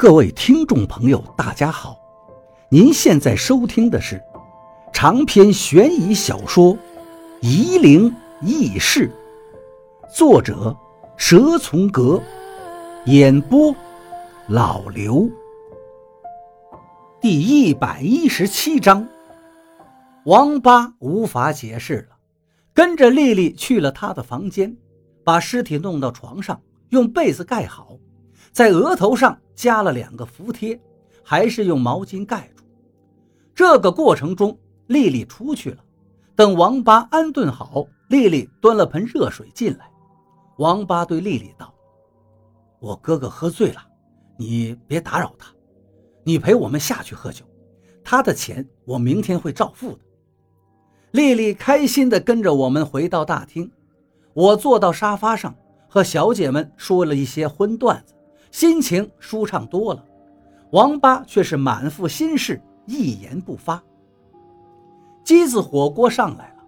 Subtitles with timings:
[0.00, 1.94] 各位听众朋友，大家好！
[2.70, 4.18] 您现在收听的是
[4.94, 6.74] 长篇悬疑小说
[7.42, 8.10] 《夷陵
[8.40, 9.12] 轶事》，
[10.16, 10.74] 作者
[11.18, 12.18] 蛇从阁，
[13.04, 13.76] 演播
[14.48, 15.28] 老刘。
[17.20, 19.06] 第一百一十七章，
[20.24, 22.16] 王八无法解释了，
[22.72, 24.74] 跟着丽丽去了他的房间，
[25.22, 26.58] 把尸体弄到床上，
[26.88, 27.98] 用被子盖好。
[28.50, 30.80] 在额头上加了两个符贴，
[31.22, 32.64] 还是用毛巾盖住。
[33.54, 35.84] 这个过程中，丽丽出去了。
[36.34, 39.90] 等王八安顿好，丽丽端了盆热水进来。
[40.56, 41.74] 王八对丽丽道
[42.80, 43.86] ：“我哥哥喝醉了，
[44.38, 45.52] 你别打扰他，
[46.24, 47.44] 你陪我们下去喝酒。
[48.02, 49.98] 他的钱我明天会照付的。”
[51.12, 53.70] 丽丽开心地跟着我们回到大厅。
[54.32, 55.54] 我坐到沙发上，
[55.86, 58.14] 和小姐们说了一些荤段子。
[58.50, 60.04] 心情舒畅多了，
[60.72, 63.82] 王八却是满腹心事，一言不发。
[65.22, 66.64] 鸡子火锅上来了，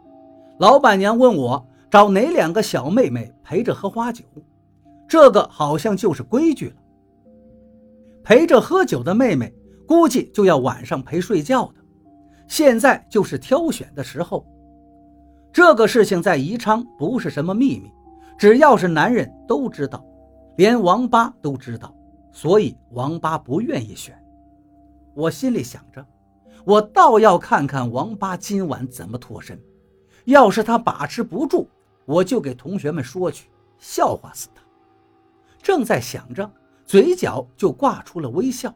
[0.58, 4.24] 老板娘问我找哪两个小妹妹陪着喝花酒，
[5.08, 6.77] 这个好像就是规矩了。
[8.22, 9.52] 陪着喝酒的妹妹，
[9.86, 11.74] 估计就要晚上陪睡觉的，
[12.46, 14.46] 现在就是挑选的时候。
[15.52, 17.91] 这个事情在宜昌不是什么秘密，
[18.39, 20.02] 只要是男人都知道。
[20.56, 21.95] 连王八都知道，
[22.31, 24.17] 所以王八不愿意选。
[25.14, 26.06] 我心里想着，
[26.64, 29.61] 我倒要看看王八今晚怎么脱身。
[30.25, 31.67] 要是他把持不住，
[32.05, 34.62] 我就给同学们说去，笑话死他。
[35.61, 36.50] 正在想着，
[36.84, 38.75] 嘴角就挂出了微笑。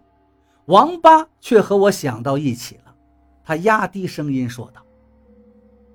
[0.66, 2.94] 王八却和我想到一起了，
[3.44, 4.84] 他压低声音说道：“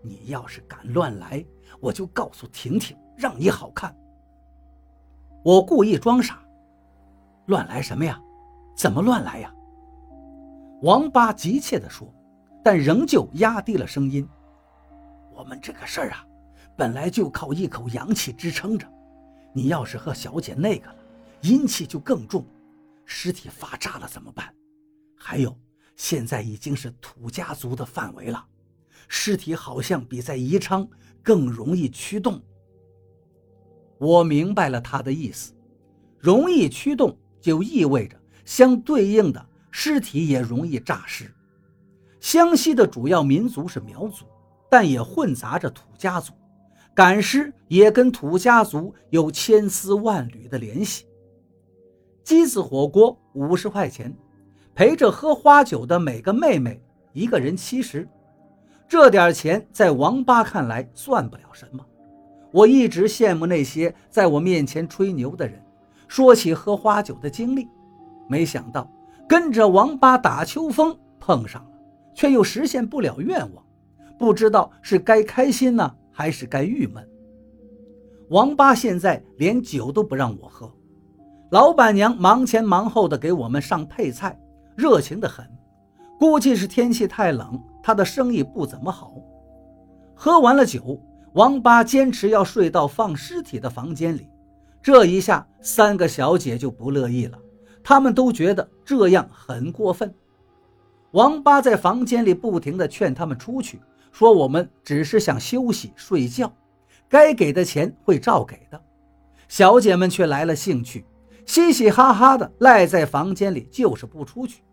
[0.01, 1.45] 你要是敢乱来，
[1.81, 3.93] 我就告诉婷婷，让你好看。”
[5.43, 6.39] 我故意装傻，
[7.47, 8.21] 乱来什么呀？
[8.77, 9.51] 怎么乱来呀？
[10.83, 12.07] 王八急切地说，
[12.63, 14.27] 但仍旧压低了声音。
[15.33, 16.23] 我们这个事儿啊，
[16.77, 18.87] 本来就靠一口阳气支撑着，
[19.51, 20.95] 你要是和小姐那个了，
[21.41, 22.45] 阴气就更重，
[23.03, 24.53] 尸体发炸了怎么办？
[25.17, 25.57] 还有，
[25.95, 28.45] 现在已经是土家族的范围了，
[29.07, 30.87] 尸体好像比在宜昌
[31.23, 32.39] 更容易驱动。
[34.01, 35.53] 我明白了他的意思，
[36.17, 41.31] 容易驱动就意味着相对应的尸体也容易诈尸。
[42.19, 44.25] 湘西的主要民族是苗族，
[44.71, 46.33] 但也混杂着土家族，
[46.95, 51.05] 赶尸也跟土家族有千丝万缕的联系。
[52.23, 54.11] 鸡子火锅五十块钱，
[54.73, 56.81] 陪着喝花酒的每个妹妹
[57.13, 58.09] 一个人七十，
[58.87, 61.85] 这点钱在王八看来算不了什么。
[62.51, 65.63] 我一直羡慕那些在我面前吹牛的人，
[66.07, 67.67] 说起喝花酒的经历，
[68.27, 68.89] 没想到
[69.27, 71.71] 跟着王八打秋风碰上了，
[72.13, 73.63] 却又实现不了愿望，
[74.19, 77.07] 不知道是该开心呢，还是该郁闷。
[78.27, 80.69] 王八现在连酒都不让我喝，
[81.51, 84.37] 老板娘忙前忙后的给我们上配菜，
[84.75, 85.45] 热情的很，
[86.19, 89.13] 估计是天气太冷，她的生意不怎么好。
[90.13, 91.01] 喝完了酒。
[91.33, 94.27] 王八坚持要睡到放尸体的房间里，
[94.81, 97.39] 这一下三个小姐就不乐意了，
[97.81, 100.13] 她们都觉得这样很过分。
[101.11, 103.79] 王八在房间里不停地劝他们出去，
[104.11, 106.51] 说我们只是想休息睡觉，
[107.07, 108.81] 该给的钱会照给的。
[109.47, 111.05] 小姐们却来了兴趣，
[111.45, 114.63] 嘻嘻哈哈的赖在房间里，就是不出去。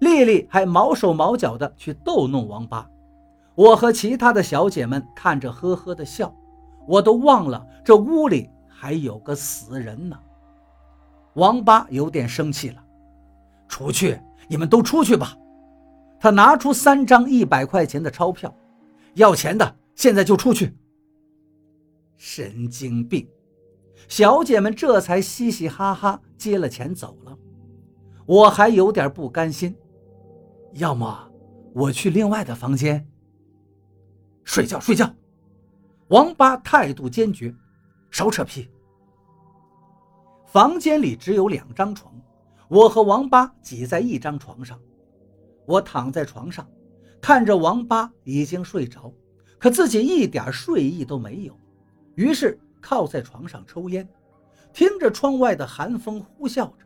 [0.00, 2.86] 丽丽还毛手毛脚的去逗弄王八。
[3.54, 6.34] 我和其他的小姐们看着呵呵的笑，
[6.86, 10.18] 我都忘了这屋里还有个死人呢。
[11.34, 12.84] 王八有点生气了，
[13.68, 15.36] 出去，你们都出去吧。
[16.18, 18.52] 他拿出三张一百块钱的钞票，
[19.14, 20.76] 要钱的现在就出去。
[22.16, 23.28] 神经病！
[24.08, 27.36] 小姐们这才嘻嘻哈哈接了钱走了。
[28.26, 29.76] 我还有点不甘心，
[30.72, 31.30] 要么
[31.74, 33.06] 我去另外的房间。
[34.44, 35.12] 睡觉，睡觉！
[36.08, 37.52] 王八态度坚决，
[38.10, 38.70] 少扯皮。
[40.46, 42.14] 房间里只有两张床，
[42.68, 44.78] 我和王八挤在一张床上。
[45.66, 46.68] 我躺在床上，
[47.22, 49.10] 看着王八已经睡着，
[49.58, 51.58] 可自己一点睡意都没有，
[52.14, 54.06] 于是靠在床上抽烟，
[54.74, 56.84] 听着窗外的寒风呼啸着，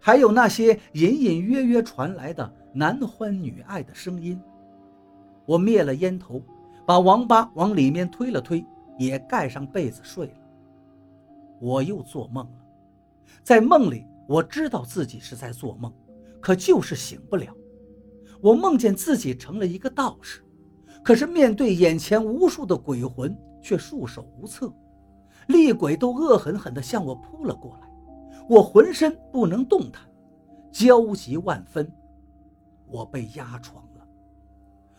[0.00, 4.38] 还有那些隐隐约约传来的男欢女爱的声音。
[5.46, 6.42] 我灭了烟头。
[6.86, 8.64] 把王八往里面推了推，
[8.96, 10.34] 也盖上被子睡了。
[11.60, 12.58] 我又做梦了，
[13.42, 15.92] 在梦里，我知道自己是在做梦，
[16.40, 17.52] 可就是醒不了。
[18.40, 20.44] 我梦见自己成了一个道士，
[21.02, 24.72] 可是面对眼前无数的鬼魂，却束手无策。
[25.48, 27.88] 厉鬼都恶狠狠地向我扑了过来，
[28.48, 30.02] 我浑身不能动弹，
[30.70, 31.90] 焦急万分。
[32.86, 34.06] 我被压床了，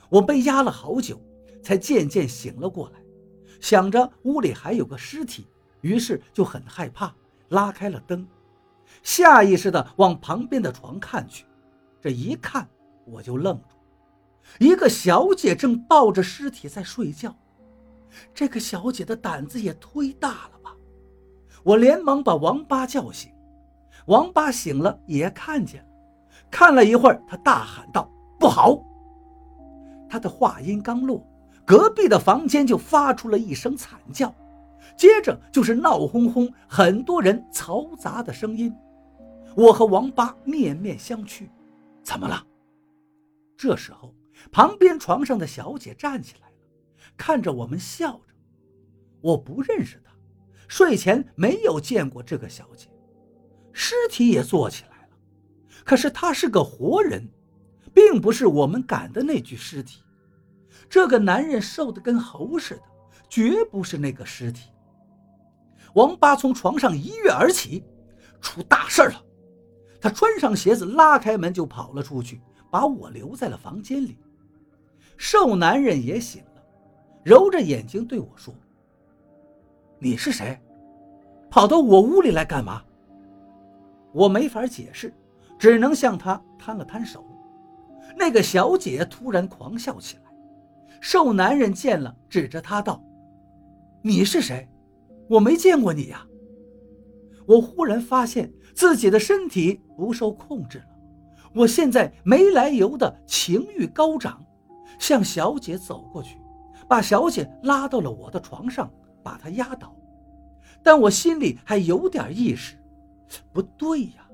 [0.09, 1.21] 我被压了好久，
[1.67, 2.99] 才渐渐醒了过来。
[3.59, 5.45] 想着屋里还有个尸体，
[5.81, 7.13] 于是就很害怕，
[7.49, 8.25] 拉开了灯，
[9.03, 11.45] 下意识地往旁边的床看去。
[11.99, 12.65] 这一看，
[13.03, 13.75] 我就愣住，
[14.59, 17.35] 一个小姐正抱着尸体在睡觉。
[18.33, 20.73] 这个小姐的胆子也忒大了吧！
[21.63, 23.29] 我连忙把王八叫醒，
[24.05, 25.89] 王八醒了也看见了，
[26.49, 28.09] 看了一会儿，他大喊道
[28.39, 28.81] ：“不好！”
[30.09, 31.27] 他的话音刚落，
[31.67, 34.33] 隔壁的房间就发出了一声惨叫，
[34.95, 38.73] 接着就是闹哄哄、很多人嘈杂的声音。
[39.53, 41.45] 我和王八面面相觑，
[42.01, 42.41] 怎么了？
[43.57, 44.15] 这时候，
[44.49, 46.53] 旁边床上的小姐站起来了。
[47.17, 48.33] 看着我们笑着，
[49.19, 50.13] 我不认识她，
[50.69, 52.87] 睡前没有见过这个小姐，
[53.73, 55.17] 尸体也坐起来了，
[55.83, 57.27] 可是她是个活人，
[57.93, 60.01] 并不是我们赶的那具尸体。
[60.89, 62.83] 这个男人瘦得跟猴似的，
[63.29, 64.69] 绝不是那个尸体。
[65.93, 67.83] 王八从床上一跃而起，
[68.39, 69.23] 出大事了！
[69.99, 74.17] 他穿上鞋子，拉开门就跑了出去，把我留在了房间里。
[75.17, 76.63] 瘦男人也醒了。
[77.23, 78.53] 揉着眼睛对我说
[79.99, 80.57] ：“你是谁？
[81.49, 82.81] 跑到我屋里来干嘛？”
[84.13, 85.13] 我没法解释，
[85.59, 87.25] 只能向他摊了摊手。
[88.15, 90.26] 那个小姐突然狂笑起来。
[90.99, 93.03] 瘦男人见了，指着他道
[94.03, 94.67] ：“你是谁？
[95.29, 96.25] 我没见过你呀！”
[97.47, 100.85] 我忽然发现自己的身体不受控制了，
[101.53, 104.45] 我现在没来由的情欲高涨，
[104.99, 106.37] 向小姐走过去。
[106.89, 108.89] 把小姐拉到了我的床上，
[109.21, 109.93] 把她压倒，
[110.81, 112.77] 但我心里还有点意识，
[113.51, 114.29] 不对呀，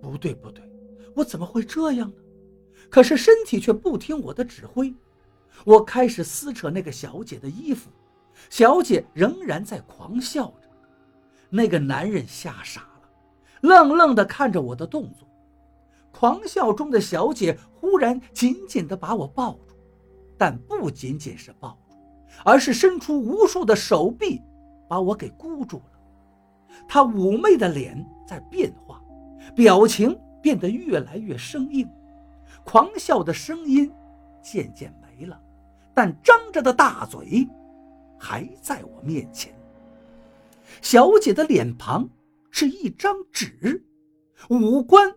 [0.00, 0.62] 不对不对，
[1.16, 2.16] 我怎么会这样呢？
[2.90, 4.94] 可是身体却不听我的指挥，
[5.64, 7.90] 我开始撕扯那个小姐的衣服，
[8.48, 10.68] 小姐仍然在狂笑着，
[11.48, 13.08] 那个男人吓傻了，
[13.60, 15.28] 愣愣地看着我的动作，
[16.10, 19.76] 狂笑中的小姐忽然紧紧地把我抱住。
[20.38, 21.96] 但不仅仅是抱住，
[22.44, 24.42] 而是伸出无数的手臂，
[24.88, 26.00] 把我给箍住了。
[26.88, 29.02] 她妩媚的脸在变化，
[29.54, 31.86] 表情变得越来越生硬，
[32.64, 33.92] 狂笑的声音
[34.40, 34.90] 渐渐
[35.24, 35.40] 了，
[35.94, 37.48] 但张着的大嘴
[38.18, 39.54] 还在我面前。
[40.82, 42.08] 小姐的脸庞
[42.50, 43.84] 是一张纸，
[44.48, 45.14] 五官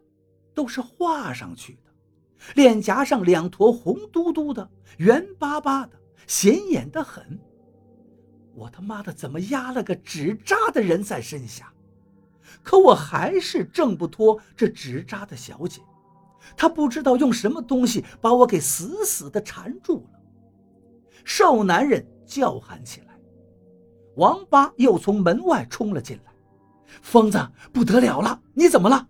[0.53, 2.53] 都是画上去的。
[2.55, 5.97] 脸颊上两坨红嘟嘟的、圆巴巴的、
[6.27, 7.39] 显眼的很。
[8.53, 11.71] 我他妈的怎么压了个纸扎的人在身下？
[12.61, 15.81] 可我还是挣不脱这纸扎的小姐，
[16.55, 20.19] 他不知道用什么东西把我给死死的缠住了。
[21.23, 23.17] 瘦男人叫喊起来，
[24.15, 26.33] 王八又从门外冲了进来。
[27.01, 27.39] 疯子，
[27.71, 29.07] 不得了了，你怎么了？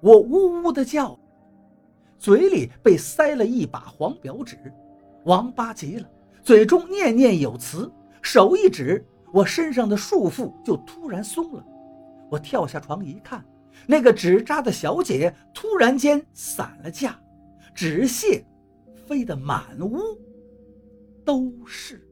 [0.00, 1.18] 我呜呜的叫。
[2.18, 4.56] 嘴里被塞了一把黄表纸，
[5.26, 6.08] 王八急了，
[6.42, 7.92] 嘴中念念有词，
[8.22, 11.62] 手一指，我身上的束缚就突然松了。
[12.30, 13.44] 我跳下床一看，
[13.86, 17.20] 那个纸扎的小姐突然间散了架，
[17.74, 18.44] 纸屑
[19.06, 19.98] 飞得满屋
[21.24, 22.05] 都是。